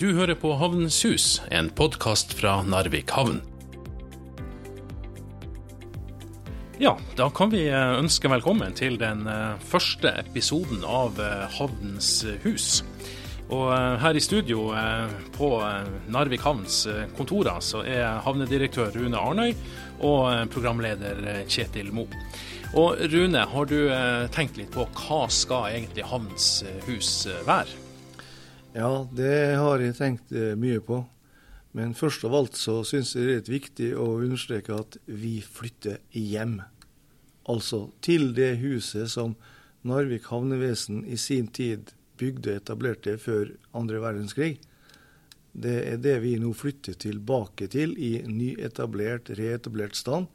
[0.00, 3.42] Du hører på Havnens hus, en podkast fra Narvik havn.
[6.80, 12.08] Ja, da kan vi eh, ønske velkommen til den eh, første episoden av eh, Havnens
[12.46, 12.70] hus.
[13.52, 13.66] Og
[14.00, 14.70] her i studio
[15.34, 15.50] på
[16.14, 16.84] Narvik havns
[17.18, 19.52] kontorer så er havnedirektør Rune Arnøy
[20.06, 22.06] og programleder Kjetil Mo.
[22.78, 23.76] Og Rune, har du
[24.30, 26.50] tenkt litt på hva skal egentlig Havns
[26.86, 27.89] hus være?
[28.70, 31.02] Ja, det har jeg tenkt eh, mye på.
[31.74, 35.98] Men først av alt så syns jeg det er viktig å understreke at vi flytter
[36.14, 36.60] hjem.
[37.50, 39.34] Altså til det huset som
[39.86, 44.58] Narvik havnevesen i sin tid bygde og etablerte før andre verdenskrig.
[45.50, 50.28] Det er det vi nå flytter tilbake til i nyetablert, reetablert stand,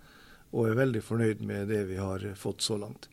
[0.52, 3.08] og er veldig fornøyd med det vi har fått så langt.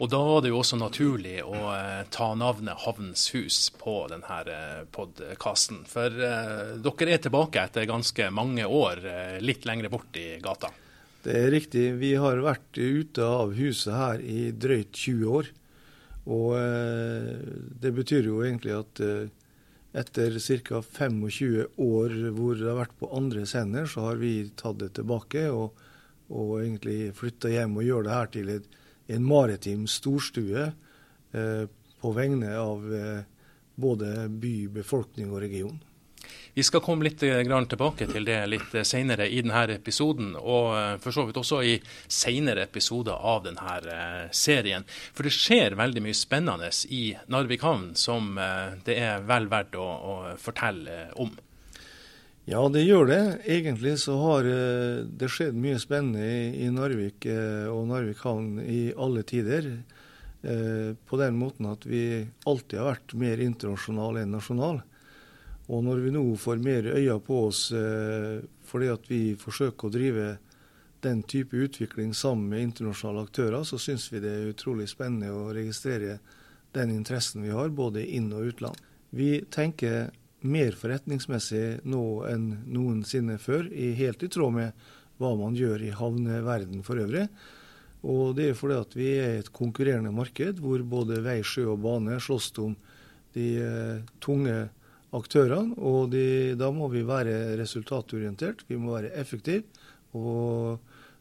[0.00, 4.38] Og da var det jo også naturlig å eh, ta navnet Havns hus på denne
[4.48, 5.82] eh, podkasten.
[5.88, 10.72] For eh, dere er tilbake etter ganske mange år, eh, litt lengre bort i gata.
[11.20, 11.84] Det er riktig.
[12.00, 15.52] Vi har vært ute av huset her i drøyt 20 år.
[16.32, 17.36] Og eh,
[17.84, 19.28] det betyr jo egentlig at eh,
[20.00, 20.80] etter ca.
[20.80, 25.50] 25 år hvor det har vært på andre scener, så har vi tatt det tilbake
[25.52, 25.76] og,
[26.32, 28.76] og egentlig flytta hjem og gjør det her til et
[29.10, 30.72] en maritim storstue
[31.32, 31.62] eh,
[32.00, 33.22] på vegne av eh,
[33.74, 35.78] både by, befolkning og region.
[36.54, 41.14] Vi skal komme litt eh, tilbake til det litt senere i denne episoden, og for
[41.14, 44.86] så vidt også i senere episoder av denne serien.
[45.14, 48.34] For det skjer veldig mye spennende i Narvik havn som
[48.86, 51.32] det er vel verdt å, å fortelle om.
[52.50, 53.20] Ja, det gjør det.
[53.46, 56.24] Egentlig så har eh, det skjedd mye spennende
[56.58, 59.68] i, Narvik eh, og Narvik havn i alle tider.
[60.42, 64.82] Eh, på den måten at vi alltid har vært mer internasjonale enn nasjonale.
[65.70, 67.68] Og når vi nå får mer øyne på oss
[68.66, 70.24] fordi at vi forsøker å drive
[71.06, 75.52] den type utvikling sammen med internasjonale aktører, så syns vi det er utrolig spennende å
[75.54, 76.18] registrere
[76.74, 78.82] den interessen vi har, både inn- og utland.
[79.14, 80.10] Vi tenker
[80.46, 84.84] mer forretningsmessig nå enn noensinne før, helt i tråd med
[85.20, 87.26] hva man gjør i havneverden for øvrig.
[88.08, 91.82] Og det er fordi at vi er et konkurrerende marked hvor både vei, sjø og
[91.84, 92.72] bane slåss om
[93.36, 94.56] de eh, tunge
[95.16, 95.76] aktørene.
[95.76, 99.68] Og de, da må vi være resultatorientert, vi må være effektive
[100.16, 100.80] og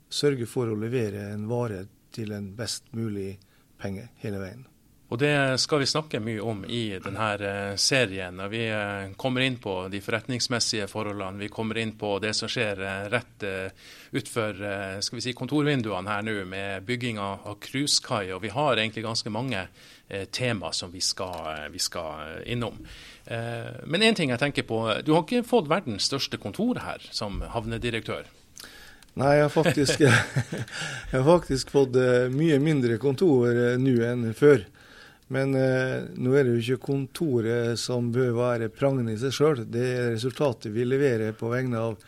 [0.10, 1.84] sørge for å levere en vare
[2.16, 3.36] til en best mulig
[3.80, 4.64] penge hele veien.
[5.10, 8.36] Og Det skal vi snakke mye om i denne eh, serien.
[8.38, 11.42] når Vi eh, kommer inn på de forretningsmessige forholdene.
[11.42, 13.46] Vi kommer inn på det som skjer eh, rett
[14.14, 14.62] utfor
[15.02, 18.30] si, kontorvinduene her nå, med bygging av cruisekai.
[18.36, 19.66] Og vi har egentlig ganske mange
[20.34, 22.80] tema som vi skal, vi skal innom.
[23.30, 24.80] Men én ting jeg tenker på.
[25.06, 28.26] Du har ikke fått verdens største kontor her som havnedirektør?
[29.22, 30.02] Nei, jeg har faktisk,
[31.12, 32.02] jeg har faktisk fått
[32.34, 34.66] mye mindre kontor nå enn før.
[35.34, 39.64] Men eh, nå er det jo ikke kontoret som bør være prangende i seg sjøl.
[39.70, 42.00] Det er resultatet vi leverer på vegne av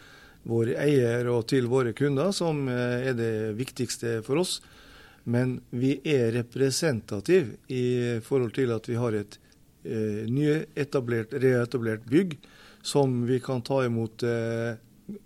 [0.49, 4.57] våre eier og til våre kunder som eh, er det viktigste for oss.
[5.29, 9.38] Men vi er representativ i forhold til at vi har et
[9.85, 12.39] eh, nyetablert, reetablert bygg
[12.81, 14.79] som vi kan ta imot eh,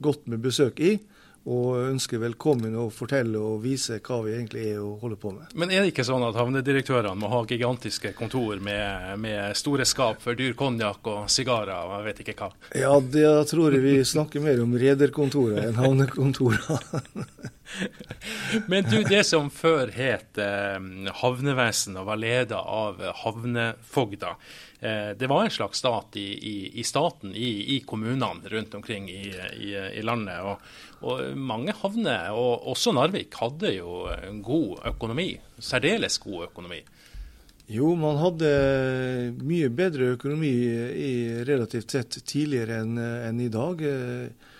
[0.03, 0.97] godt med besøk i
[1.45, 5.53] og ønsker velkommen å fortelle og vise hva vi egentlig er og holder på med.
[5.53, 10.23] Men er det ikke sånn at havnedirektørene må ha gigantiske kontor med, med store skap
[10.23, 12.49] for dyr konjakk og sigarer og jeg vet ikke hva?
[12.77, 16.65] Ja, det tror jeg vi snakker mer om rederkontorer enn havnekontorer.
[18.67, 20.77] Men du, det som før het eh,
[21.21, 24.35] havnevesen og var ledet av havnefogda,
[24.79, 29.09] eh, det var en slags stat i, i, i staten, i, i, kommunene rundt omkring
[29.11, 29.31] i,
[30.05, 30.41] landet.
[30.45, 30.67] Og,
[31.05, 34.05] og, mange havner, og også Narvik, hadde jo
[34.45, 35.31] god økonomi.
[35.59, 36.83] Særdeles god økonomi.
[37.65, 38.49] Jo, man hadde
[39.41, 40.51] mye bedre økonomi
[41.47, 43.81] relativt sett tidligere enn en i dag.
[43.81, 44.51] Eh,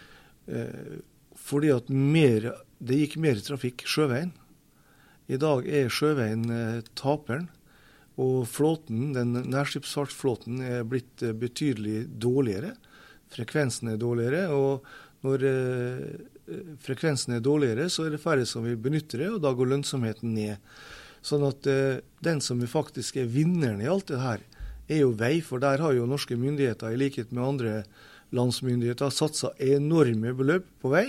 [0.50, 1.04] eh
[1.46, 2.48] fordi at mer
[2.84, 4.34] det gikk mer trafikk sjøveien.
[5.32, 7.48] I dag er sjøveien eh, taperen.
[8.22, 12.76] Og flåten, den nærskipsfartsflåten er blitt eh, betydelig dårligere.
[13.34, 14.48] Frekvensen er dårligere.
[14.56, 14.86] Og
[15.26, 16.04] når eh,
[16.86, 20.36] frekvensen er dårligere, så er det færre som vil benytte det, og da går lønnsomheten
[20.36, 20.62] ned.
[21.26, 21.66] Sånn at
[22.22, 24.44] den som faktisk er vinneren i alt det her,
[24.86, 25.40] er jo vei.
[25.42, 27.72] For der har jo norske myndigheter, i likhet med andre
[28.36, 31.08] landsmyndigheter, satsa enorme beløp på vei.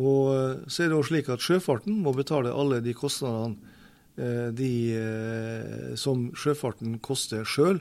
[0.00, 3.76] Og så er det jo slik at sjøfarten må betale alle de kostnadene
[4.56, 7.78] de som sjøfarten koster sjøl,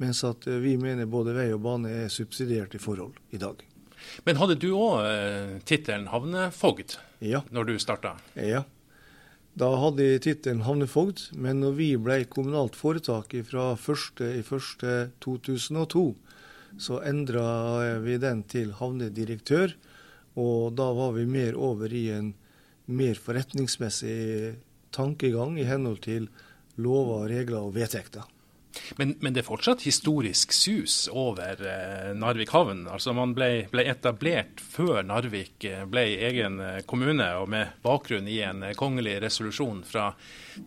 [0.00, 3.60] mens at vi mener både vei og bane er subsidiert i forhold i dag.
[4.26, 6.90] Men hadde du òg eh, tittelen havnefogd
[7.24, 7.40] ja.
[7.54, 8.10] når du starta?
[8.36, 8.62] Ja.
[9.58, 16.04] Da hadde jeg tittelen havnefogd, men når vi ble kommunalt foretak fra 1.1.2002,
[16.80, 17.46] så endra
[18.00, 19.74] vi den til havnedirektør.
[20.40, 22.32] Og da var vi mer over i en
[22.92, 24.54] mer forretningsmessig
[24.92, 26.28] tankegang i henhold til
[26.80, 28.24] lover, regler og vedtekter.
[28.96, 32.86] Men, men, det er fortsatt historisk sus over eh, Narvik havn.
[32.90, 38.28] Altså Man ble, ble, etablert før Narvik eh, ble egen eh, kommune, og med bakgrunn
[38.30, 40.12] i en eh, kongelig resolusjon fra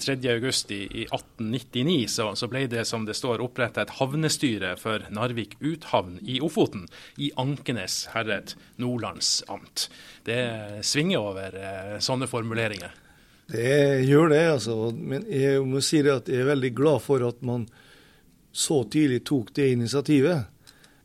[0.02, 5.06] 3.8 i, i 1899, så, så, ble det som det står oppretta et havnestyre for
[5.13, 6.88] Narvik uthavn i Ofoten,
[7.22, 9.90] i Ankenes herred, Nordlands amt.
[10.25, 10.42] Det
[10.86, 13.01] svinger over eh, sånne formuleringer.
[13.46, 14.75] Det gjør det, altså.
[14.98, 17.68] Men jeg må si det at jeg er veldig glad for at man
[18.56, 20.46] så tidlig tok det initiativet.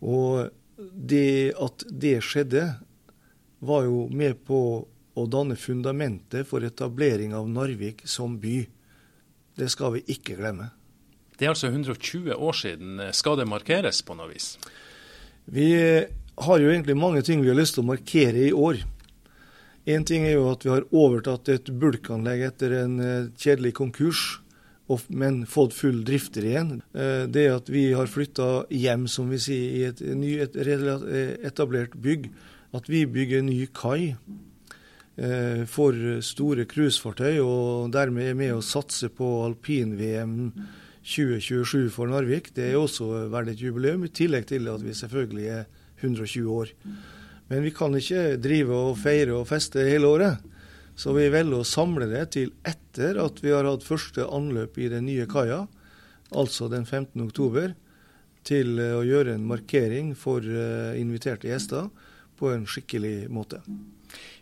[0.01, 0.51] Og
[0.95, 2.67] det at det skjedde,
[3.61, 4.61] var jo med på
[5.19, 8.63] å danne fundamentet for etablering av Narvik som by.
[9.59, 10.71] Det skal vi ikke glemme.
[11.37, 13.03] Det er altså 120 år siden.
[13.17, 14.55] Skal det markeres på noe vis?
[15.45, 18.81] Vi har jo egentlig mange ting vi har lyst til å markere i år.
[19.91, 24.40] Én ting er jo at vi har overtatt et bulkanlegg etter en eh, kjedelig konkurs
[25.09, 26.81] men fått full drifter igjen.
[26.95, 31.07] Eh, det at vi har flytta hjem, som vi sier, i et, nyetablert
[31.47, 32.31] etablert bygg.
[32.77, 39.11] At vi bygger ny kai eh, for store cruisefartøy, og dermed er med å satse
[39.15, 40.37] på alpin-VM
[41.03, 42.53] 2027 for Narvik.
[42.55, 45.67] Det er også verdt et jubileum, i tillegg til at vi selvfølgelig er
[46.01, 46.75] 120 år.
[47.51, 50.51] Men vi kan ikke drive og feire og feste hele året.
[51.01, 54.91] Så vi velger å samle det til etter at vi har hatt første anløp i
[54.93, 55.63] den nye kaia,
[56.29, 57.15] altså den 15.
[57.25, 57.73] oktober,
[58.45, 61.89] til eh, å gjøre en markering for eh, inviterte gjester
[62.41, 63.61] på en skikkelig måte.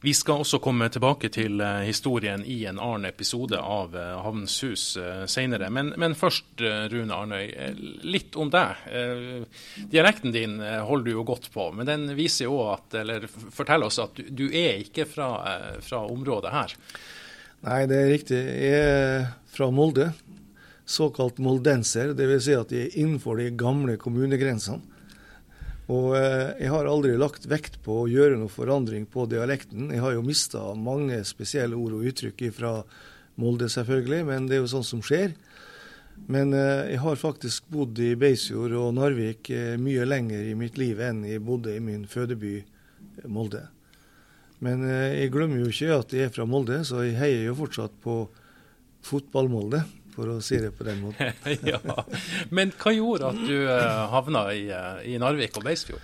[0.00, 4.54] Vi skal også komme tilbake til eh, historien i en annen episode av eh, Havnens
[4.64, 5.70] hus eh, senere.
[5.74, 6.62] Men, men, først,
[6.92, 7.50] Rune Arnøy,
[8.06, 8.78] litt om deg.
[9.90, 14.00] Dialekten din holder du jo godt på, men den viser jo at, eller forteller oss
[14.02, 15.28] at du, du er ikke fra,
[15.84, 16.74] fra området her.
[17.66, 18.38] Nei, det er riktig.
[18.38, 20.12] Jeg er fra Molde.
[20.88, 22.44] Såkalt moldenser, dvs.
[22.46, 24.97] Si at jeg er innenfor de gamle kommunegrensene.
[25.88, 29.88] Og eh, jeg har aldri lagt vekt på å gjøre noe forandring på dialekten.
[29.94, 32.72] Jeg har jo mista mange spesielle ord og uttrykk fra
[33.38, 35.32] Molde, selvfølgelig, men det er jo sånt som skjer.
[36.28, 40.76] Men eh, jeg har faktisk bodd i Beisfjord og Narvik eh, mye lenger i mitt
[40.80, 42.58] liv enn jeg bodde i min fødeby
[43.30, 43.64] Molde.
[44.62, 47.92] Men jeg glemmer jo ikke at jeg er fra Molde, så jeg heier jo fortsatt
[48.02, 48.24] på
[49.06, 49.84] Fotball-Molde
[50.18, 51.34] for å si det på den måten.
[51.72, 51.80] ja.
[52.54, 56.02] Men hva gjorde at du uh, havna i, uh, i, Narvik og Beisfjord?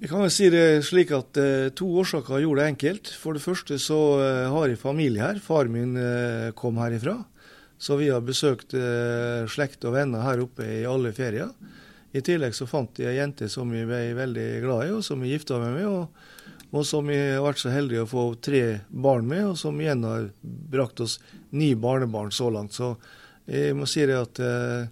[0.00, 3.12] Jeg kan vel si det slik at uh, To årsaker gjorde det enkelt.
[3.20, 4.00] For det første så
[4.52, 5.42] har jeg familie her.
[5.44, 5.94] Far min
[6.58, 7.20] kom herifra.
[7.80, 8.74] Så vi har besøkt
[9.48, 11.48] slekt og venner her oppe i alle ferier.
[12.12, 15.22] I tillegg så fant jeg ei jente som jeg ble veldig glad i, og som
[15.24, 15.88] jeg gifta meg med.
[15.88, 16.30] og
[16.70, 20.04] og som jeg har vært så heldig å få tre barn med, og som igjen
[20.06, 21.18] har brakt oss
[21.50, 22.76] ni barnebarn så langt.
[22.76, 22.94] Så
[23.50, 24.90] jeg må si det at eh,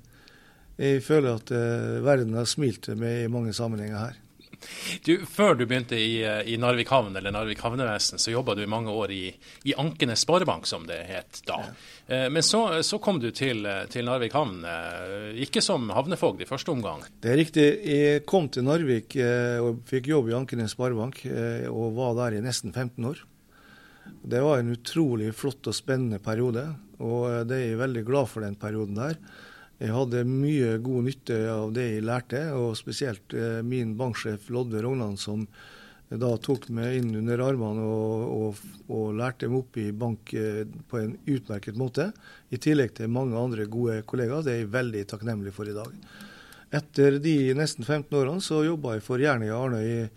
[0.79, 4.25] jeg føler at eh, verden har smilt til meg i mange sammenhenger her.
[5.07, 8.65] Du, før du begynte i, eh, i Narvik havn, eller Narvik havnevesen, så jobba du
[8.65, 9.23] i mange år i,
[9.71, 11.61] i Ankenes sparebank, som det het da.
[12.09, 12.27] Ja.
[12.33, 14.62] Men så, så, kom du til, til, Narvik havn,
[15.38, 17.03] ikke som havnefogd i første omgang?
[17.21, 17.67] Det er riktig.
[17.85, 19.19] Jeg kom til Narvik
[19.61, 21.21] og fikk jobb i Ankenes sparebank,
[21.69, 23.21] og var der i nesten 15 år.
[24.23, 26.67] Det var en utrolig flott og spennende periode.
[26.99, 29.19] Og eh, det er jeg veldig glad for den perioden der.
[29.79, 34.83] Jeg hadde mye god nytte av det jeg lærte, og spesielt eh, min banksjef Lodve
[34.83, 35.47] Rognan, som
[36.09, 40.62] da tok meg inn under armene og, og, og, lærte meg opp i bank eh,
[40.88, 42.09] på en utmerket måte.
[42.49, 44.47] I tillegg til mange andre gode kollegaer.
[44.47, 45.93] Det er jeg veldig takknemlig for i dag.
[46.79, 50.09] Etter de nesten 15 årene så jobba jeg for Jernia Arnøy,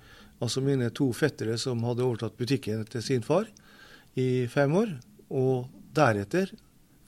[0.41, 3.45] altså mine to fettere som hadde overtatt butikken til sin far,
[4.20, 4.96] i fem år.
[5.32, 6.51] Og deretter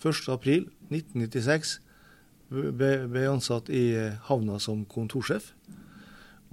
[0.03, 1.77] 1.4.1996
[2.53, 5.53] ble ansatt i eh, havna som kontorsjef.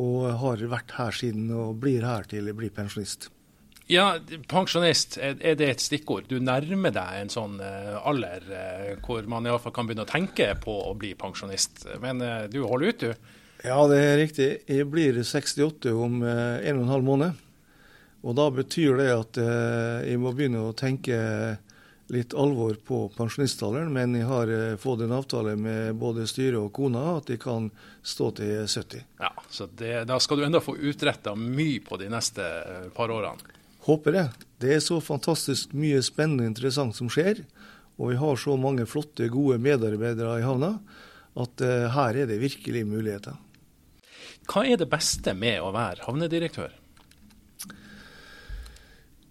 [0.01, 3.29] Og har vært her siden og blir her til jeg blir pensjonist.
[3.91, 6.29] Ja, Pensjonist, er det et stikkord?
[6.31, 10.53] Du nærmer deg en sånn eh, alder eh, hvor man iallfall kan begynne å tenke
[10.63, 11.89] på å bli pensjonist.
[12.01, 13.37] Men du holder ut, du?
[13.67, 14.51] Ja, det er riktig.
[14.71, 17.47] Jeg blir 68 om en og en halv måned.
[18.21, 21.17] Og da betyr det at jeg må begynne å tenke
[22.11, 26.73] litt alvor på pensjonistalderen, men jeg har eh, fått en avtale med både styret og
[26.75, 27.69] kona at de kan
[28.03, 29.05] stå til 70.
[29.23, 33.15] Ja, så det, Da skal du enda få utretta mye på de neste eh, par
[33.15, 33.59] årene?
[33.87, 34.27] Håper det.
[34.61, 37.45] Det er så fantastisk mye spennende og interessant som skjer.
[38.01, 40.75] Og vi har så mange flotte, gode medarbeidere i havna
[41.41, 41.63] at
[41.95, 43.37] her er det virkelig muligheter.
[44.51, 46.75] Hva er det beste med å være havnedirektør?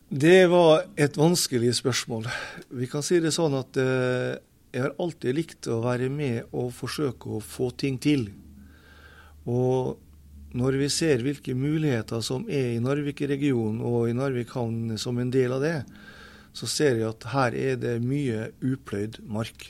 [0.10, 2.24] Det var et vanskelig spørsmål.
[2.74, 4.40] Vi kan si det sånn at eh,
[4.74, 8.24] jeg har alltid likt å være med og forsøke å få ting til.
[9.46, 10.00] Og
[10.58, 15.30] når vi ser hvilke muligheter som er i Narvik-regionen og i Narvik havn som en
[15.30, 15.78] del av det,
[16.58, 19.68] så ser jeg at her er det mye upløyd mark.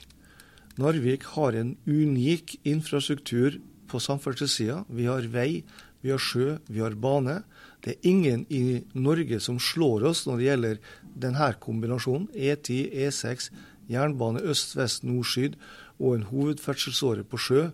[0.80, 3.60] Narvik har en unik infrastruktur
[3.92, 4.86] på samferdselssida.
[4.88, 5.66] Vi har vei,
[6.00, 7.42] vi har sjø, vi har bane.
[7.84, 10.80] Det er ingen i Norge som slår oss når det gjelder
[11.26, 12.28] denne kombinasjonen.
[12.36, 13.50] E10, E6,
[13.90, 15.56] jernbane øst, vest, nord, syd
[16.00, 17.70] og en hovedferdselsåre på sjø.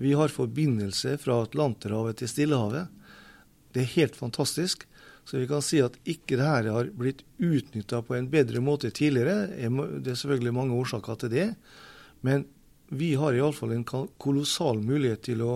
[0.00, 2.88] Vi har forbindelse fra Atlanterhavet til Stillehavet.
[3.74, 4.88] Det er helt fantastisk.
[5.24, 8.90] Så vi kan si at ikke det her har blitt utnytta på en bedre måte
[8.92, 9.48] tidligere.
[10.04, 11.46] Det er selvfølgelig mange årsaker til det.
[12.24, 12.44] Men
[12.92, 13.86] vi har iallfall en
[14.20, 15.54] kolossal mulighet til å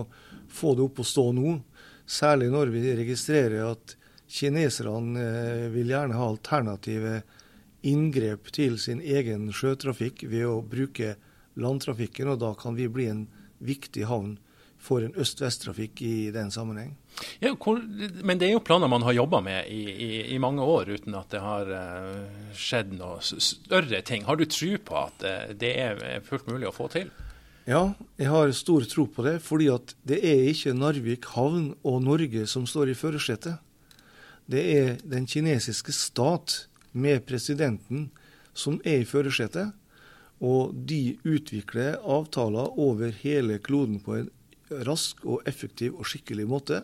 [0.49, 1.59] få det opp å stå nå.
[2.09, 3.95] Særlig når vi registrerer at
[4.29, 7.19] kineserne eh, vil gjerne ha alternative
[7.85, 11.15] inngrep til sin egen sjøtrafikk ved å bruke
[11.59, 13.25] landtrafikken, og da kan vi bli en
[13.63, 14.37] viktig havn
[14.79, 16.93] for en øst-vest-trafikk i den sammenheng.
[17.43, 17.51] Ja,
[18.23, 21.17] men det er jo planer man har jobba med i, i, i, mange år uten
[21.19, 24.23] at det har uh, skjedd noe større ting.
[24.23, 27.11] Har du tro på at uh, det er fullt mulig å få til?
[27.67, 31.99] Ja, jeg har stor tro på det, fordi at det er ikke Narvik havn og
[32.05, 33.59] Norge som står i førersetet.
[34.49, 38.07] Det er den kinesiske stat med presidenten
[38.57, 39.75] som er i førersetet.
[40.39, 44.29] Og de utvikler avtaler over hele kloden på en
[44.87, 46.83] rask og effektiv og skikkelig måte.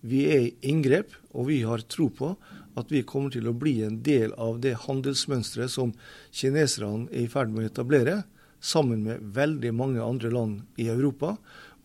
[0.00, 2.34] Vi er i inngrep, og vi har tro på
[2.76, 5.94] at vi kommer til å bli en del av det handelsmønsteret som
[6.32, 8.24] kineserne er i ferd med å etablere
[8.66, 11.36] sammen med veldig mange andre land i Europa,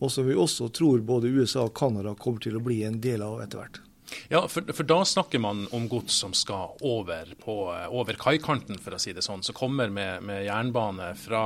[0.02, 3.22] og som vi også tror både USA og Canada kommer til å bli en del
[3.22, 3.82] av etter hvert.
[4.28, 7.54] Ja, for, for, da snakker man om gods som skal over, på,
[7.88, 9.44] over kaikanten, for å si det sånn.
[9.46, 11.44] Som kommer med, med, jernbane fra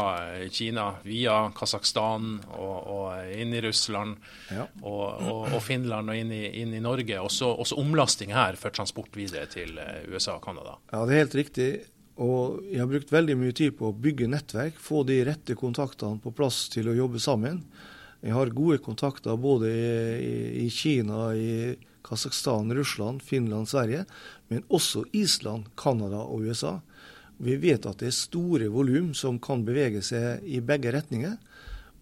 [0.51, 4.17] Kina via Kasakhstan og, og inn i Russland
[4.51, 4.67] ja.
[4.83, 7.21] og, og, og, Finland og inn i, inn i Norge.
[7.23, 9.79] Og så omlasting her for transport videre til
[10.11, 10.79] USA og Canada.
[10.93, 11.71] Ja, det er helt riktig.
[12.23, 16.21] Og jeg har brukt veldig mye tid på å bygge nettverk, få de rette kontaktene
[16.23, 17.61] på plass til å jobbe sammen.
[18.25, 24.07] Jeg har gode kontakter både i, i Kina, i Kasakhstan, Russland, Finland, Sverige,
[24.49, 26.79] men også Island, Canada og USA.
[27.37, 31.37] Vi vet at det er store volum som kan bevege seg i begge retninger.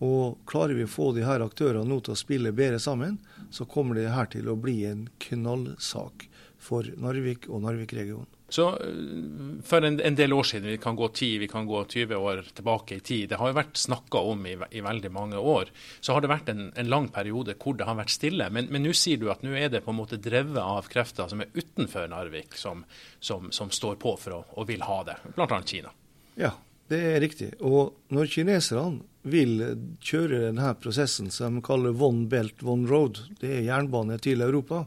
[0.04, 3.18] Og klarer vi å få de her aktørene nå til å spille bedre sammen,
[3.50, 6.28] så kommer det her til å bli en knallsak
[6.62, 8.30] for Narvik og Narvik-regionen.
[8.54, 11.84] Så eh, For en, en, del år siden, vi kan gå 10, vi kan gå
[11.84, 15.40] 20 år tilbake i tid, det har jo vært snakka om i, i, veldig mange
[15.40, 18.46] år, så har det vært en, en lang periode hvor det har vært stille.
[18.54, 21.42] Men nå sier du at nå er det på en måte drevet av krefter som
[21.42, 22.84] er utenfor Narvik, som,
[23.18, 25.58] som, som står på for å og vil ha det, bl.a.
[25.66, 25.90] Kina.
[26.38, 26.52] Ja,
[26.92, 27.50] det er riktig.
[27.64, 29.02] Og når kineserne
[29.34, 29.56] vil
[30.04, 34.84] kjøre denne prosessen som de kaller one belt, one road, det er jernbane til Europa,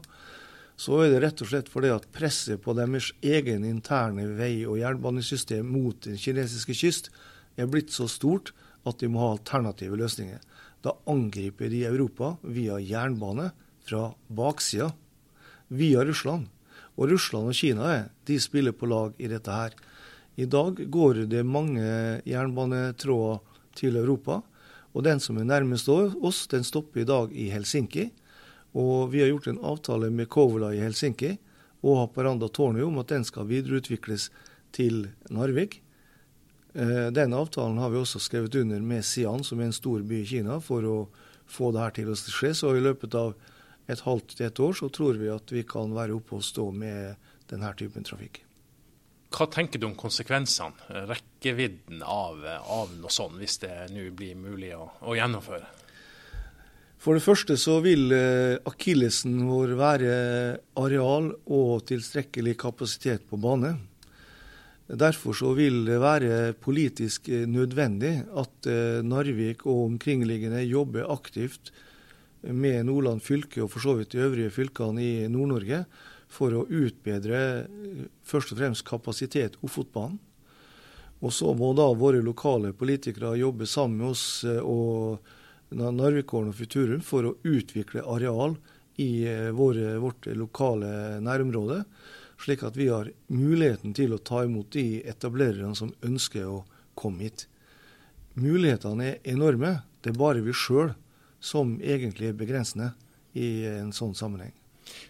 [0.78, 4.78] så er det rett og slett fordi at presset på deres egen interne vei- og
[4.78, 7.10] jernbanesystem mot den kinesiske kyst
[7.58, 8.52] er blitt så stort
[8.86, 10.38] at de må ha alternative løsninger.
[10.86, 13.50] Da angriper de Europa via jernbane
[13.88, 14.92] fra baksida,
[15.68, 16.46] via Russland.
[16.94, 19.74] Og Russland og Kina de spiller på lag i dette her.
[20.38, 23.42] I dag går det mange jernbanetråder
[23.74, 24.40] til Europa.
[24.94, 28.08] Og den som er nærmest oss, den stopper i dag i Helsinki.
[28.76, 31.36] Og vi har gjort en avtale med Kovola i Helsinki
[31.86, 34.28] og Haparanda tårnet om at den skal videreutvikles
[34.74, 35.80] til Narvik.
[36.74, 40.20] Eh, den avtalen har vi også skrevet under med Xi'an, som er en stor by
[40.22, 40.98] i Kina, for å
[41.48, 42.52] få det her til å skje.
[42.54, 43.32] Så i løpet av
[43.88, 46.68] et halvt til et år så tror vi at vi kan være oppe og stå
[46.76, 48.42] med denne typen trafikk.
[49.32, 54.72] Hva tenker du om konsekvensene, rekkevidden av, av noe sånt, hvis det nå blir mulig
[54.76, 55.68] å, å gjennomføre?
[56.98, 60.14] For det første så vil eh, akillesen vår være
[60.82, 63.76] areal og tilstrekkelig kapasitet på bane.
[64.88, 71.70] Derfor så vil det være politisk eh, nødvendig at eh, Narvik og omkringliggende jobber aktivt
[72.42, 75.84] med Nordland fylke og for så vidt de øvrige fylkene i Nord-Norge
[76.28, 77.68] for å utbedre
[78.26, 80.18] først og fremst kapasitet Ofotbanen.
[81.22, 85.18] Og så må da våre lokale politikere jobbe sammen med oss og
[85.70, 88.56] Narvikålen og Futurum for å utvikle areal
[88.98, 91.82] i våre, vårt lokale nærområde,
[92.40, 96.62] slik at vi har muligheten til å ta imot de etablererne som ønsker å
[96.98, 97.46] komme hit.
[98.38, 99.80] Mulighetene er enorme.
[100.02, 100.94] Det er bare vi sjøl
[101.40, 102.92] som egentlig er begrensende
[103.38, 104.54] i en sånn sammenheng.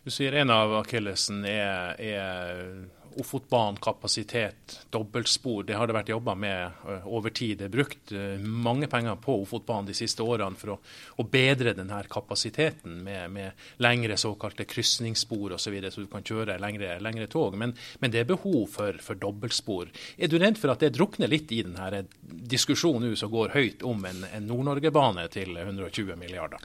[0.04, 2.88] Du sier en av akillesen er, er
[3.18, 5.64] Ofotbanen, kapasitet, dobbeltspor.
[5.66, 7.58] Det har det vært jobba med over tid.
[7.58, 10.78] Det er brukt mange penger på Ofotbanen de siste årene for å,
[11.18, 16.24] å bedre denne kapasiteten med, med lengre såkalte krysningsspor osv., så, videre, så du kan
[16.24, 17.56] kjøre lengre, lengre tog.
[17.58, 19.90] Men, men, det er behov for, for, dobbeltspor.
[20.16, 24.06] Er du redd for at det drukner litt i denne diskusjonen som går høyt om
[24.08, 26.62] en, en Nord-Norge-bane til 120 milliarder?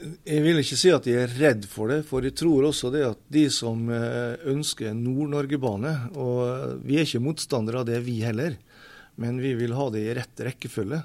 [0.00, 3.02] Jeg vil ikke si at jeg er redd for det, for jeg tror også det
[3.04, 8.56] at de som eh, ønsker Nord-Norge-bane Og vi er ikke motstandere av det, vi heller,
[9.20, 11.02] men vi vil ha det i rett rekkefølge.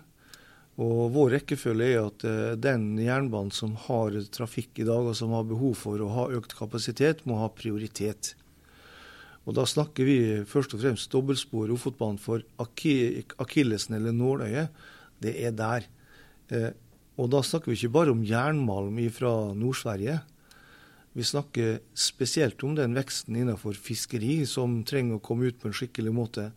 [0.80, 5.36] Og vår rekkefølge er at eh, den jernbanen som har trafikk i dag, og som
[5.36, 8.34] har behov for å ha økt kapasitet, må ha prioritet.
[9.46, 10.18] Og da snakker vi
[10.50, 14.84] først og fremst dobbeltspor Ofotbanen for akillesen eller nåløyet.
[15.22, 15.86] Det er der.
[17.16, 20.20] Og da snakker vi ikke bare om jernmalm fra Nord-Sverige.
[21.16, 25.78] Vi snakker spesielt om den veksten innenfor fiskeri som trenger å komme ut på en
[25.78, 26.50] skikkelig måte.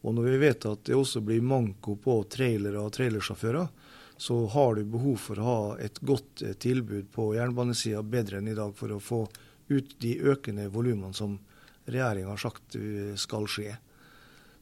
[0.00, 3.68] Og når vi vet at det også blir manko på trailere og trailersjåfører,
[4.16, 8.48] så har du behov for å ha et godt eh, tilbud på jernbanesida bedre enn
[8.48, 9.26] i dag for å få
[9.68, 11.36] ut de økende volumene som
[11.84, 13.74] regjeringa har sagt eh, skal skje.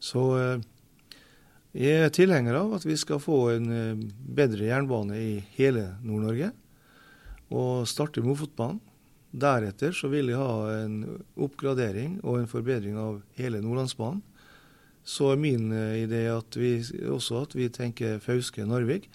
[0.03, 0.65] Så eh,
[1.75, 4.03] jeg er tilhenger av at vi skal få en eh,
[4.37, 6.53] bedre jernbane i hele Nord-Norge.
[7.51, 8.79] Og starte med Ofotbanen.
[9.35, 11.01] Deretter så vil jeg ha en
[11.35, 14.23] oppgradering og en forbedring av hele Nordlandsbanen.
[15.03, 16.79] Så er min eh, idé at vi,
[17.11, 19.09] også at vi tenker Fauske-Narvik.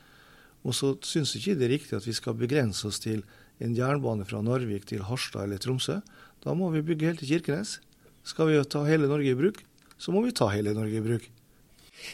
[0.60, 3.24] Og så syns ikke det er riktig at vi skal begrense oss til
[3.64, 6.02] en jernbane fra Narvik til Harstad eller Tromsø.
[6.44, 7.78] Da må vi bygge helt til Kirkenes.
[8.20, 9.64] Skal vi ta hele Norge i bruk,
[9.96, 11.30] så må vi ta hele Norge i bruk.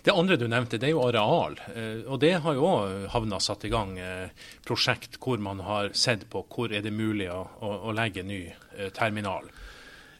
[0.02, 1.56] Det andre du nevnte, det er jo areal.
[1.74, 4.28] Eh, og det har jo òg havna satt i gang eh,
[4.66, 8.90] prosjekt hvor man har sett på hvor er det mulig å, å legge ny eh,
[8.96, 9.48] terminal.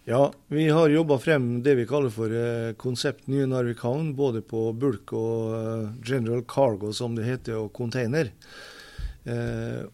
[0.07, 2.31] Ja, vi har jobba frem det vi kaller for
[2.79, 8.31] konsept Nye Narvik havn, både på bulk og general cargo, som det heter, og container.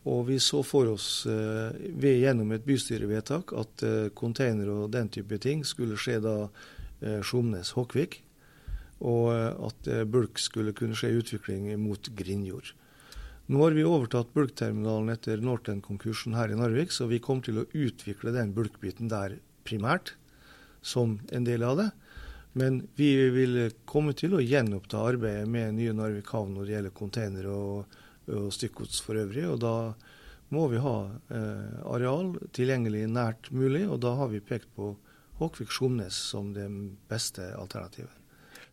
[0.04, 5.64] Og vi så for oss ved, gjennom et bystyrevedtak at container og den type ting
[5.64, 6.36] skulle skje da
[7.00, 8.20] Skjomnes-Håkvik
[9.02, 12.72] og eh, at eh, bulk skulle kunne skje utvikling mot grindjord.
[13.50, 17.66] Nå har vi overtatt bulkterminalen etter Norten-konkursen her i Narvik, så vi kommer til å
[17.74, 20.14] utvikle den bulkbiten der primært,
[20.82, 21.90] som en del av det.
[22.58, 26.96] Men vi vil komme til å gjenoppta arbeidet med nye Narvik havn når det gjelder
[26.96, 29.46] containere og, og stykkgods for øvrig.
[29.48, 29.76] og da
[30.52, 30.96] må vi ha
[31.32, 34.92] eh, areal tilgjengelig nært mulig, og da har vi pekt på
[35.40, 36.68] Håkvik-Skjomnes som det
[37.08, 38.21] beste alternativet.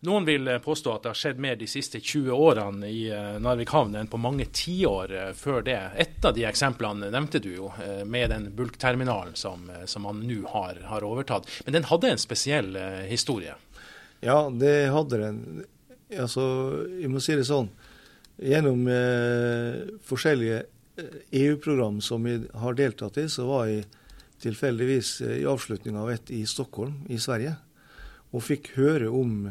[0.00, 3.34] Noen vil eh, påstå at det har skjedd mer de siste 20 årene i eh,
[3.42, 5.76] Narvik havn enn på mange tiår eh, før det.
[6.00, 7.68] Et av de eksemplene nevnte du jo,
[8.08, 11.48] med den bulkterminalen som, som man nå har, har, overtatt.
[11.66, 12.72] Men den hadde en spesiell
[13.10, 13.58] historie?
[14.24, 15.38] Ja, det hadde den.
[16.16, 16.42] Altså,
[16.96, 17.68] jeg må si det sånn.
[18.40, 20.64] Gjennom eh, forskjellige
[21.36, 23.84] EU-program som vi har deltatt i, så var jeg
[24.40, 27.58] tilfeldigvis i avslutning av et i Stockholm i Sverige,
[28.32, 29.50] og fikk høre om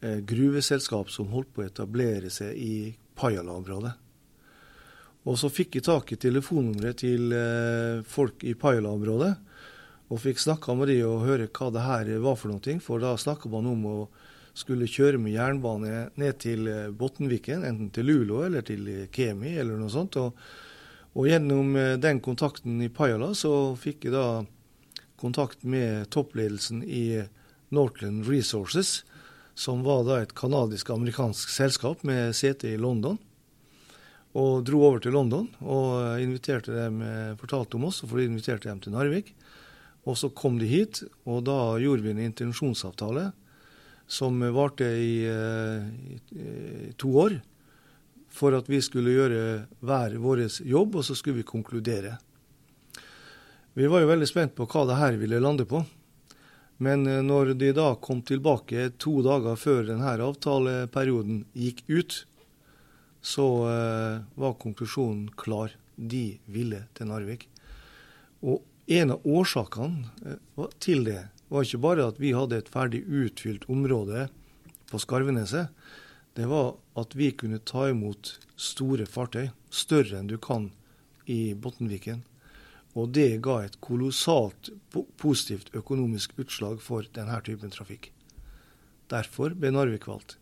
[0.00, 2.74] gruveselskap som holdt på å etablere seg i
[3.18, 3.96] Pajala-området.
[5.28, 9.34] Og så fikk jeg tak i telefonnummeret til eh, folk i Pajala-området,
[10.08, 12.76] og fikk snakka med de og høre hva det her var for noe.
[12.80, 13.96] For da snakka man om å
[14.56, 19.92] skulle kjøre med jernbane ned til Bottenviken, enten til Lulo eller til Kemi eller noe
[19.92, 20.16] sånt.
[20.16, 20.38] Og,
[21.12, 24.46] og gjennom den kontakten i Pajala så fikk jeg da
[25.20, 27.20] kontakt med toppledelsen i
[27.74, 29.02] Northland Resources,
[29.58, 33.16] som var da et canadisk-amerikansk selskap med sete i London.
[34.38, 38.68] Og dro over til London og inviterte dem, eh, fortalte om oss, for de inviterte
[38.68, 39.34] dem til Narvik.
[40.06, 43.32] Og så kom de hit, og da gjorde vi en intensjonsavtale
[44.06, 45.82] som varte i, eh,
[46.14, 47.40] i, i to år.
[48.30, 52.18] For at vi skulle gjøre hver vår jobb, og så skulle vi konkludere.
[53.74, 55.82] Vi var jo veldig spent på hva det her ville lande på.
[56.78, 62.18] Men eh, når de da kom tilbake to dager før denne avtaleperioden gikk ut,
[63.20, 65.74] så eh, var konklusjonen klar.
[65.98, 67.48] De ville til Narvik.
[68.46, 73.02] Og en av årsakene eh, til det var ikke bare at vi hadde et ferdig
[73.08, 74.28] utfylt område
[74.88, 75.72] på Skarveneset,
[76.38, 80.68] det var at vi kunne ta imot store fartøy, større enn du kan
[81.26, 82.22] i Bottenviken.
[82.98, 84.72] Og det ga et kolossalt
[85.20, 88.10] positivt økonomisk utslag for denne typen trafikk.
[89.08, 90.36] Derfor ble Narvik valgt.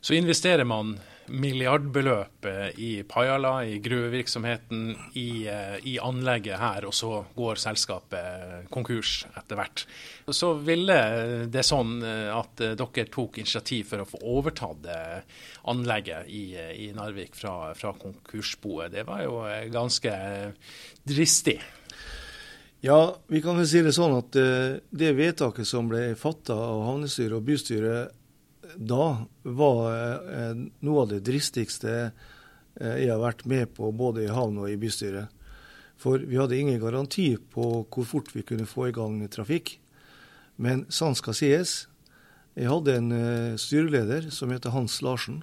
[0.00, 0.92] Så investerer man
[1.28, 2.46] milliardbeløp
[2.78, 4.84] i Pajala, i gruvevirksomheten,
[5.18, 9.84] i, eh, i, anlegget her, og så går selskapet konkurs etter hvert.
[10.30, 10.98] Så ville
[11.50, 16.44] det sånn eh, at dere tok initiativ for å få overtatt eh, anlegget i,
[16.86, 18.94] i Narvik fra, fra konkursboet.
[18.94, 19.42] Det var jo
[19.74, 20.14] ganske
[21.02, 21.58] dristig.
[22.80, 27.34] Ja, vi kan vel si det sånn at det vedtaket som ble fatta av havnestyret
[27.34, 28.14] og bystyret
[28.76, 34.32] da var eh, noe av det dristigste eh, jeg har vært med på både i
[34.32, 35.28] havn og i bystyret.
[35.98, 39.78] For vi hadde ingen garanti på hvor fort vi kunne få i gang trafikk.
[40.56, 41.86] Men sant skal sies,
[42.58, 45.42] jeg hadde en eh, styreleder som heter Hans Larsen,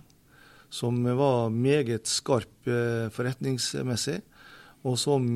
[0.70, 2.68] som var meget skarp
[3.16, 4.18] forretningsmessig,
[4.84, 5.28] og som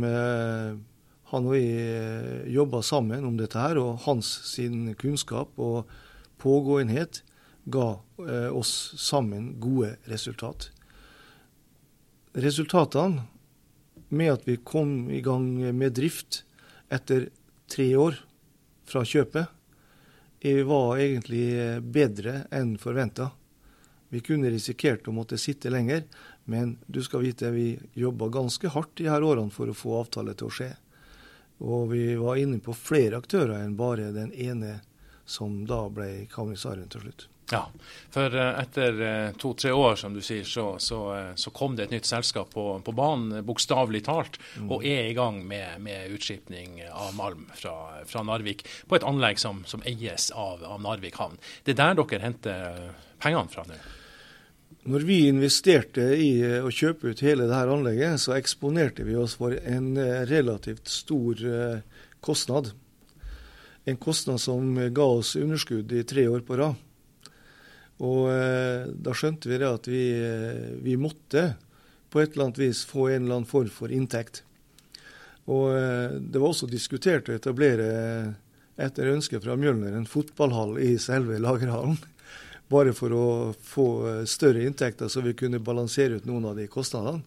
[1.30, 3.80] han og jeg jobba sammen om dette her.
[3.82, 5.90] Og hans sin kunnskap og
[6.42, 7.22] pågåenhet
[7.70, 7.90] ga
[8.26, 10.72] eh, oss sammen gode resultat.
[12.34, 13.28] Resultatene
[14.10, 16.44] med at vi kom i gang med drift
[16.90, 17.30] etter
[17.70, 18.18] tre år
[18.90, 19.56] fra kjøpet,
[20.66, 23.28] var egentlig bedre enn forventa.
[24.10, 26.06] Vi kunne risikert å måtte sitte lenger,
[26.50, 30.34] men du skal vite vi jobba ganske hardt i her årene for å få avtale
[30.40, 30.70] til å skje.
[31.60, 34.80] Og vi var inne på flere aktører enn bare den ene
[35.30, 37.28] som da ble Kavnisaren til slutt.
[37.52, 37.64] Ja,
[38.14, 41.88] for eh, etter eh, to-tre år, som du sier, så, så, eh, så, kom det
[41.88, 44.68] et nytt selskap på, på banen, bokstavelig talt, mm.
[44.70, 47.74] og er i gang med, med utskipning av malm fra,
[48.06, 51.42] fra, Narvik på et anlegg som, som eies av, av, Narvik havn.
[51.66, 52.84] Det er der dere henter
[53.24, 53.80] pengene fra nå?
[54.90, 56.32] Når vi investerte i
[56.64, 59.92] å kjøpe ut hele dette anlegget, så eksponerte vi oss for en
[60.26, 61.44] relativt stor
[62.26, 62.72] kostnad.
[63.86, 66.80] En kostnad som ga oss underskudd i tre år på rad.
[68.00, 71.54] Og eh, da skjønte vi det at vi, eh, vi, måtte
[72.10, 74.44] på et eller annet vis få en eller annen form for inntekt.
[75.52, 77.90] Og eh, det var også diskutert å etablere,
[78.80, 82.00] etter ønske fra Mjølner, en fotballhall i selve lagerhallen.
[82.70, 83.26] Bare for å
[83.66, 83.88] få
[84.30, 87.24] større inntekter, så vi kunne balansere ut noen av de kostnadene.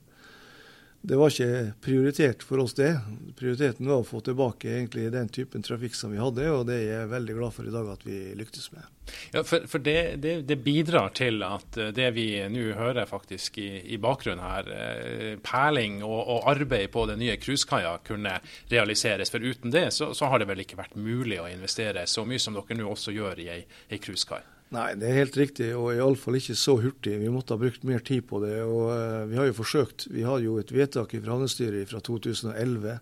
[1.02, 2.92] Det var ikke prioritert for oss, det.
[3.34, 6.84] Prioriteten var å få tilbake egentlig den typen trafikk som vi hadde, og det er
[6.92, 8.86] jeg veldig glad for i dag at vi lyktes med.
[9.34, 13.58] Ja, For, for det, det, det, bidrar til at eh, det vi nå hører faktisk
[13.58, 18.38] i, i bakgrunnen her, eh, perling og, og, arbeid på den nye cruisekaia kunne
[18.70, 19.34] realiseres.
[19.34, 22.38] For uten det så, så, har det vel ikke vært mulig å investere så mye
[22.38, 24.44] som dere nå også gjør i ei cruisekai?
[24.72, 27.18] Nei, det er helt riktig, og iallfall ikke så hurtig.
[27.20, 28.54] Vi måtte ha brukt mer tid på det.
[28.64, 30.06] og uh, Vi har jo forsøkt.
[30.08, 32.94] Vi har jo et vedtak fra havnestyret fra 2011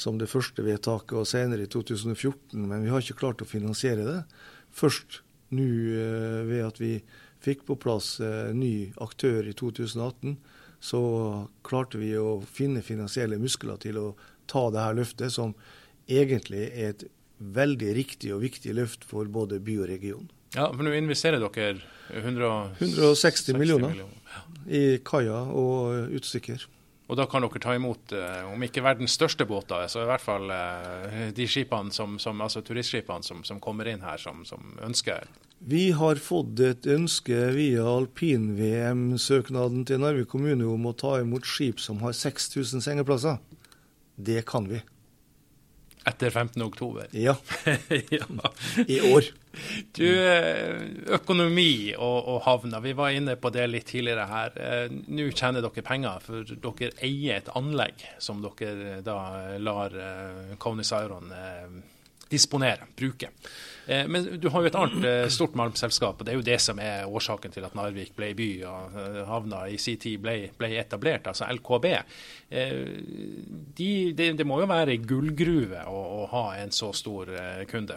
[0.00, 4.06] som det første vedtaket, og senere i 2014, men vi har ikke klart å finansiere
[4.06, 4.22] det.
[4.72, 5.20] Først
[5.52, 6.94] nå uh, ved at vi
[7.44, 10.38] fikk på plass uh, ny aktør i 2018,
[10.84, 11.02] så
[11.68, 14.06] klarte vi å finne finansielle muskler til å
[14.48, 15.52] ta det her løftet, som
[16.08, 17.04] egentlig er et
[17.44, 20.32] veldig riktig og viktig løft for både by og region.
[20.54, 21.80] Ja, for nå investerer dere
[22.14, 22.50] 100...
[22.78, 24.20] 160 millioner, millioner
[24.70, 26.66] i kaia og utstykker.
[27.04, 30.24] Og da kan dere ta imot, eh, om ikke verdens største båter, så i hvert
[30.24, 34.78] fall eh, de skipene som, som, altså turistskipene som, som, kommer inn her, som, som
[34.84, 35.28] ønsker?
[35.64, 41.80] Vi har fått et ønske via alpin-VM-søknaden til Narvik kommune om å ta imot skip
[41.80, 43.38] som har 6000 sengeplasser.
[44.16, 44.80] Det kan vi.
[46.08, 46.60] Etter 15.
[46.64, 47.08] oktober?
[47.16, 47.36] Ja.
[48.16, 48.28] ja.
[48.88, 49.32] I år.
[49.94, 50.82] Du, eh,
[51.16, 54.58] økonomi og, og, havna, vi var inne på det litt tidligere her.
[54.58, 59.18] Eh, nå tjener dere penger, for dere eier et anlegg som dere da
[59.62, 59.98] lar
[60.62, 61.32] Kony Sauron
[62.34, 63.30] disponere, bruke.
[63.86, 66.58] Eh, men du har jo et annet eh, stort malmselskap, og det er jo det
[66.62, 70.36] som er årsaken til at Narvik ble by og eh, havna i sin tid ble,
[70.58, 71.90] ble etablert, altså LKB.
[73.74, 77.32] De, det, må jo være gullgruve å, å, ha en så stor
[77.70, 77.96] kunde?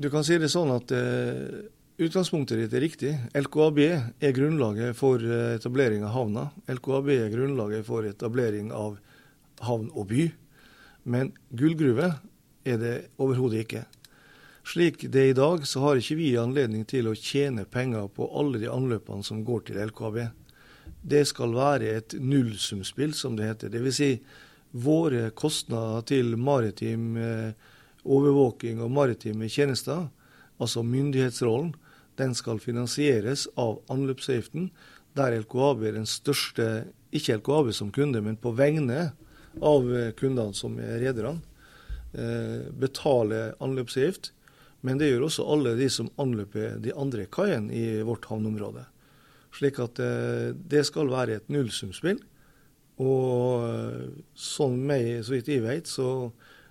[0.00, 1.60] Du kan si det sånn at uh,
[2.00, 3.10] utgangspunktet ditt er riktig.
[3.36, 6.44] LKAB er grunnlaget for etablering av havna.
[6.72, 8.96] LKAB er grunnlaget for etablering av
[9.66, 10.30] havn og by.
[11.04, 12.14] Men gullgruve
[12.64, 13.82] er det overhodet ikke.
[14.70, 18.28] Slik det er i dag, så har ikke vi anledning til å tjene penger på
[18.40, 20.20] alle de anløpene som går til LKAB.
[21.00, 23.72] Det skal være et nullsumspill, som det heter.
[23.72, 24.00] Dvs.
[24.00, 24.10] Si,
[24.80, 27.68] våre kostnader til maritim eh,
[28.04, 30.08] overvåking og maritime tjenester,
[30.60, 31.74] altså myndighetsrollen,
[32.20, 34.70] den skal finansieres av anløpsavgiften,
[35.16, 36.66] der LKAB er den største,
[37.16, 39.12] ikke LKAB som kunde, men på vegne
[39.64, 39.88] av
[40.20, 41.40] kundene som er rederne,
[42.80, 44.32] betaler anløpsavgift.
[44.80, 48.86] Men det gjør også alle de som anløper de andre kaiene i vårt havneområde.
[49.52, 50.00] Slik at
[50.70, 52.20] det skal være et nullsumspill.
[53.00, 53.64] Og
[54.36, 56.30] sånn meg, så vidt jeg vet, så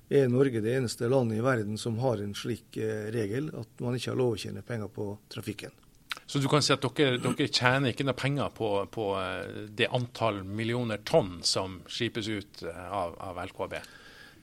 [0.09, 3.97] er Norge det eneste landet i verden som har en slik eh, regel, at man
[3.97, 5.73] ikke har lov å tjene penger på trafikken.
[6.29, 9.89] Så du kan si at dere, dere tjener ikke noe penger på, på, eh, det
[9.93, 13.75] antall millioner tonn som skipes ut eh, av, av LKB?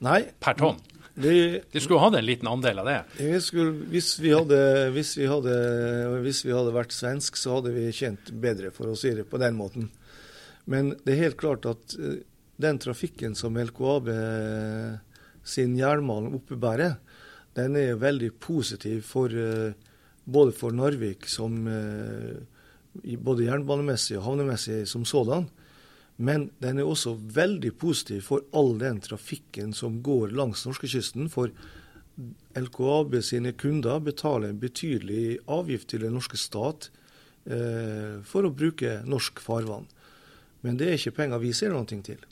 [0.07, 0.21] Nei.
[0.39, 0.79] Per tonn?
[1.17, 1.33] Det,
[1.73, 2.97] de skulle hatt en liten andel av det?
[3.41, 4.59] Skulle, hvis, vi hadde,
[4.93, 5.55] hvis, vi hadde,
[6.21, 9.41] hvis vi hadde vært svensk, så hadde vi tjent bedre, for å si det på
[9.41, 9.89] den måten.
[10.69, 11.97] Men det er helt klart at
[12.61, 14.11] den trafikken som LKAB
[15.47, 16.97] sin jernmalm oppebærer,
[17.57, 19.73] den er veldig positiv for, eh,
[20.25, 22.37] både for Narvik som eh,
[23.17, 25.47] både jernbanemessig og havnemessig som sådan.
[26.17, 31.29] Men den er også veldig positiv for all den trafikken som går langs norskekysten.
[31.29, 31.53] For
[32.57, 36.89] LKAB sine kunder betaler en betydelig avgift til den norske stat
[37.45, 39.85] eh, for å bruke norsk farvann.
[40.65, 42.25] Men det er ikke penger vi ser noe til.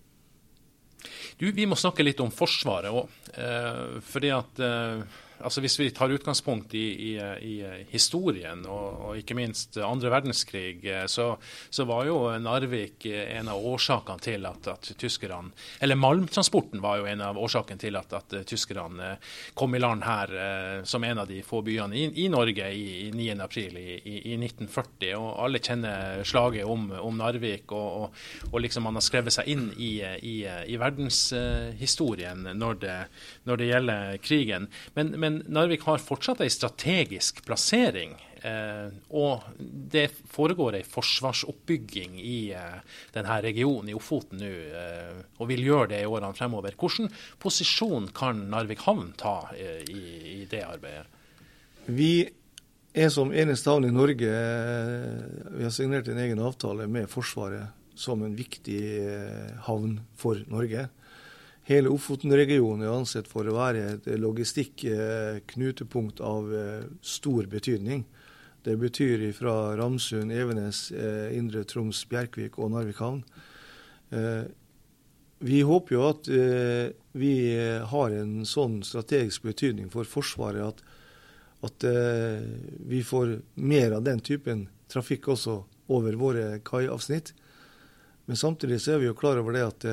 [1.37, 3.11] Du, Vi må snakke litt om Forsvaret òg.
[3.35, 5.01] Eh, fordi at eh,
[5.39, 10.83] altså Hvis vi tar utgangspunkt i, i, i historien, og, og, ikke minst andre verdenskrig,
[10.85, 11.35] eh, så,
[11.69, 17.09] så, var jo Narvik en av årsakene til at, at tyskerne Eller malmtransporten var jo
[17.09, 19.15] en av årsakene til at, at tyskerne
[19.53, 23.11] kom i land her som en av de få byene i, i Norge i, i
[23.11, 25.13] 9.4 i, i, 1940.
[25.19, 29.49] Og alle kjenner slaget om, om Narvik, og, og, og, liksom man har skrevet seg
[29.51, 32.75] inn i, i verdenshistorien når
[33.45, 34.67] når det gjelder krigen.
[34.95, 38.13] Men, men men Narvik har fortsatt en strategisk plassering.
[38.45, 45.49] Eh, og det foregår en forsvarsoppbygging i eh, denne regionen i Ofoten nå, eh, og
[45.49, 46.77] vil gjøre det i årene fremover.
[46.77, 47.09] Hvilken
[47.41, 50.03] posisjon kan Narvik havn ta eh, i,
[50.35, 51.07] i, det arbeidet?
[51.85, 52.11] Vi
[52.93, 55.25] er som eneste havn i Norge eh,
[55.57, 60.85] Vi har signert en egen avtale med Forsvaret som en viktig eh, havn for Norge.
[61.65, 68.03] Hele Ofoten-regionen er ansett for å være et logistikk-knutepunkt av eh, stor betydning.
[68.65, 73.23] Det betyr fra Ramsund, Evenes, eh, Indre Troms, Bjerkvik og Narvik havn.
[74.13, 74.45] Eh,
[75.45, 76.29] vi håper jo at
[77.19, 77.33] vi
[77.91, 80.79] har en sånn strategisk betydning for Forsvaret at,
[81.67, 81.85] at
[82.87, 85.57] vi får mer av den typen trafikk også
[85.91, 87.33] over våre kaiavsnitt.
[88.25, 89.85] Men samtidig så er vi jo klar over det at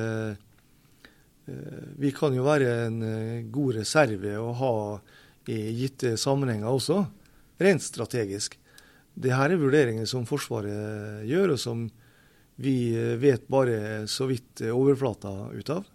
[1.99, 4.75] vi kan jo være en eh, god reserve å ha
[5.51, 7.01] i gitte sammenhenger også,
[7.63, 8.55] rent strategisk.
[9.13, 11.83] Det her er vurderinger som Forsvaret gjør, og som
[12.63, 15.89] vi eh, vet bare så vidt overflata ut av.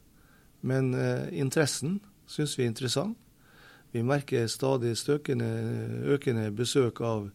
[0.69, 0.91] Men
[1.31, 3.15] interessen syns vi er interessant.
[3.95, 5.47] Vi merker stadig støkende,
[6.11, 7.29] økende besøk av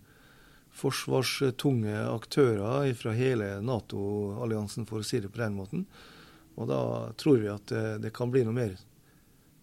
[0.76, 5.88] forsvarstunge aktører fra hele Nato-alliansen, for å si det på den måten.
[6.56, 6.82] Og da
[7.18, 8.76] tror vi at eh, det kan bli noe mer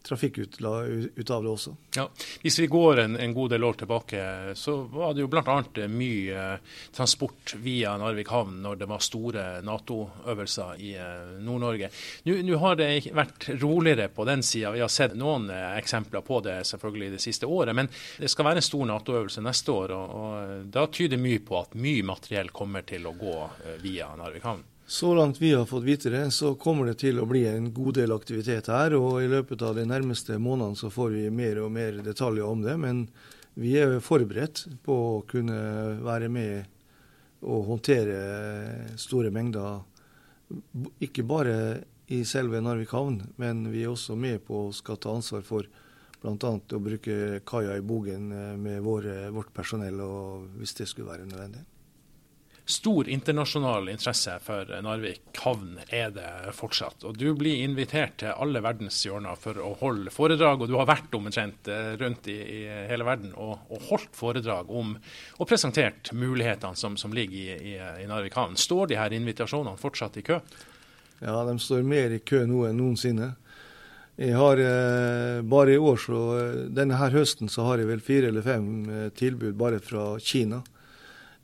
[0.02, 0.60] trafikk ut,
[1.14, 1.74] ut av det også.
[1.96, 4.22] Ja, Hvis vi går en, en, god del år tilbake,
[4.56, 5.56] så var det jo bl.a.
[5.92, 11.90] mye eh, transport via Narvik havn når det var store Nato-øvelser i eh, Nord-Norge.
[12.24, 14.72] Nå har det vært roligere på den sida.
[14.72, 17.76] Vi har sett noen eksempler på det selvfølgelig det siste året.
[17.76, 21.60] Men det skal være en stor Nato-øvelse neste år, og, og da tyder mye på
[21.60, 23.38] at mye materiell kommer til å gå
[23.84, 24.69] via Narvik havn.
[24.90, 27.94] Så langt vi har fått vite det, så kommer det til å bli en god
[27.94, 28.96] del aktivitet her.
[28.98, 32.64] Og i løpet av de nærmeste månedene så får vi mer og mer detaljer om
[32.64, 32.74] det.
[32.74, 33.04] Men
[33.54, 35.60] vi er forberedt på å kunne
[36.02, 36.66] være med
[37.46, 38.18] og håndtere
[38.98, 39.78] store mengder.
[40.98, 41.56] Ikke bare
[42.10, 45.70] i selve Narvik havn, men vi er også med på å skal ta ansvar for
[46.18, 46.56] bl.a.
[46.58, 50.02] å bruke kaia i Bogen med vår, vårt personell,
[50.58, 51.62] hvis det skulle være nødvendig
[52.70, 57.04] stor internasjonal interesse for Narvik havn er det fortsatt.
[57.08, 60.88] Og Du blir invitert til alle verdens hjørner for å holde foredrag, og du har
[60.88, 64.94] vært omtrent eh, rundt i, i hele verden og, og, holdt foredrag om
[65.38, 68.58] og presentert mulighetene som, som ligger i, i, i, Narvik havn.
[68.60, 70.40] Står de her invitasjonene fortsatt i kø?
[71.20, 73.34] Ja, de står mer i kø nå enn noensinne.
[74.20, 78.02] Jeg har eh, bare i år, så eh, denne her høsten, så har jeg vel
[78.04, 80.58] fire eller fem eh, tilbud bare fra Kina.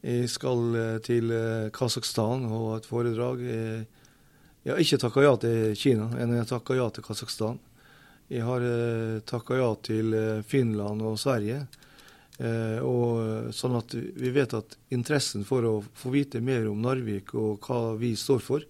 [0.07, 3.41] Jeg skal eh, til eh, Kasakhstan og ha et foredrag.
[3.43, 7.59] Jeg har ikke takka ja til Kina, men jeg har takka ja til Kasakhstan.
[8.31, 10.15] Jeg har eh, takka ja til
[10.47, 11.65] Finland og Sverige.
[12.37, 17.65] Og sånn at vi vet at interessen for å få vite mer om Narvik og
[17.65, 18.67] hva vi står for,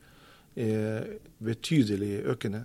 [0.54, 1.08] er
[1.42, 2.60] betydelig økende.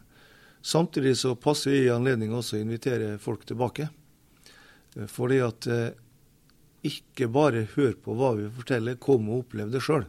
[0.62, 3.90] Samtidig så passer vi i anledning også å invitere folk tilbake.
[5.10, 5.70] Fordi at
[6.88, 10.08] ikke bare hør på hva vi forteller, kom og opplev det sjøl.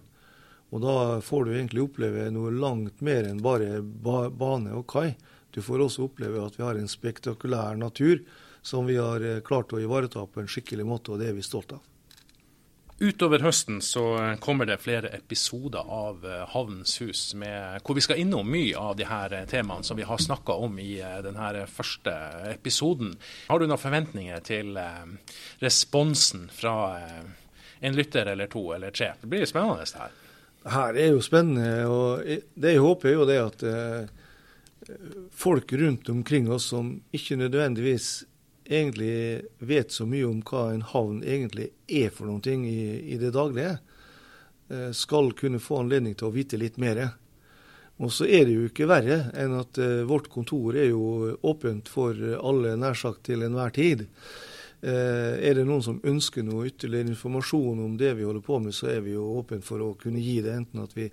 [0.73, 5.13] Og da får du egentlig oppleve noe langt mer enn bare bane og kai.
[5.53, 8.23] Du får også oppleve at vi har en spektakulær natur
[8.65, 11.45] som vi har eh, klart å ivareta på en skikkelig måte, og det er vi
[11.45, 11.83] stolt av.
[13.03, 18.21] Utover høsten så kommer det flere episoder av eh, Havnens hus, med, hvor vi skal
[18.23, 22.15] innom mye av de her eh, temaene som vi har snakka om i denne første
[22.53, 23.17] episoden.
[23.49, 24.79] Har du noen forventninger til
[25.59, 26.77] responsen fra
[27.83, 29.13] en lytter eller to eller tre?
[29.19, 30.15] Det blir spennende det her.
[30.71, 32.23] Her er jo spennende, og
[32.55, 33.65] det jeg håper er jo det at
[35.35, 38.21] folk rundt omkring oss som ikke nødvendigvis
[38.65, 43.33] egentlig vet så mye om hva en havn egentlig er for ting i, i det
[43.35, 43.79] daglige,
[44.71, 47.03] eh, skal kunne få anledning til å vite litt mer.
[48.03, 51.91] Og så er det jo ikke verre enn at uh, vårt kontor er jo åpent
[51.93, 54.07] for alle nær sagt til enhver tid.
[54.83, 58.75] Uh, er det noen som ønsker noe ytterligere informasjon om det vi holder på med,
[58.75, 60.57] så er vi jo åpent for å kunne gi det.
[60.65, 61.11] Enten at vi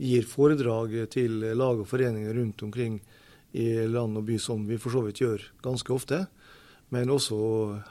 [0.00, 3.00] gir foredrag til lag og foreninger rundt omkring
[3.52, 6.22] i land og by, som vi for så vidt gjør ganske ofte
[6.94, 7.38] men også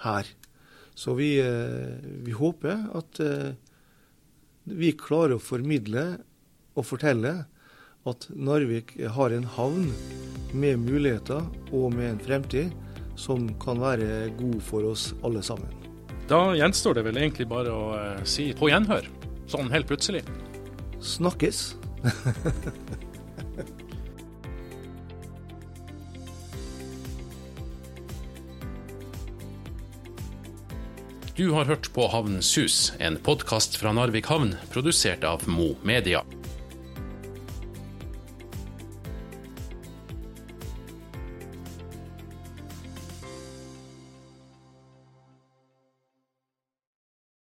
[0.03, 0.27] her.
[0.95, 3.53] Så vi, eh, vi håper at eh,
[4.69, 6.05] vi klarer å formidle
[6.75, 7.33] og fortelle
[8.07, 9.89] at Narvik har en havn
[10.53, 11.43] med muligheter
[11.75, 12.75] og med en fremtid
[13.19, 15.71] som kan være god for oss alle sammen.
[16.29, 19.09] Da gjenstår det vel egentlig bare å uh, si på gjenhør,
[19.49, 20.23] sånn helt plutselig.
[21.03, 21.63] Snakkes.
[31.39, 36.25] Du har hørt på Havnens hus, en podkast fra Narvik havn, produsert av Mo Media.